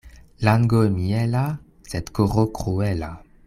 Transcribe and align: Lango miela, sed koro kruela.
Lango 0.45 0.79
miela, 0.95 1.43
sed 1.91 2.11
koro 2.19 2.51
kruela. 2.61 3.11